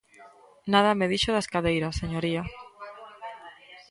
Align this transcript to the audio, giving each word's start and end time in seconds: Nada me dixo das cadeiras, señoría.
Nada 0.73 0.97
me 0.99 1.09
dixo 1.13 1.31
das 1.33 1.49
cadeiras, 1.53 1.99
señoría. 2.01 2.43